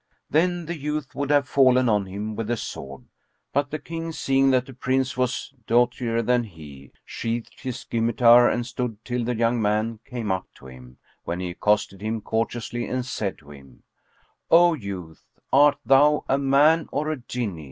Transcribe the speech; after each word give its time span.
Then 0.31 0.65
the 0.65 0.75
youth 0.75 1.13
would 1.13 1.29
have 1.29 1.47
fallen 1.47 1.87
on 1.87 2.07
him 2.07 2.35
with 2.35 2.47
the 2.47 2.57
sword; 2.57 3.03
but 3.53 3.69
the 3.69 3.77
King 3.77 4.11
seeing 4.11 4.49
that 4.49 4.65
the 4.65 4.73
Prince 4.73 5.15
was 5.15 5.53
doughtier 5.67 6.23
than 6.25 6.43
he, 6.45 6.91
sheathed 7.05 7.53
his 7.59 7.85
scymitar 7.85 8.49
and 8.49 8.65
stood 8.65 8.97
till 9.05 9.23
the 9.23 9.35
young 9.35 9.61
man 9.61 9.99
came 10.03 10.31
up 10.31 10.47
to 10.55 10.65
him, 10.65 10.97
when 11.23 11.39
he 11.39 11.51
accosted 11.51 12.01
him 12.01 12.19
courteously 12.19 12.87
and 12.87 13.05
said 13.05 13.37
to 13.37 13.51
him, 13.51 13.83
"O 14.49 14.73
youth, 14.73 15.23
art 15.53 15.77
thou 15.85 16.25
a 16.27 16.39
man 16.39 16.89
or 16.91 17.11
a 17.11 17.17
Jinni?" 17.17 17.59